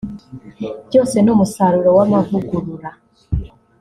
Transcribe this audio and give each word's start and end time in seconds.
byose 0.87 1.15
ni 1.21 1.29
umusaruro 1.35 1.89
w’amavugurura 1.97 2.89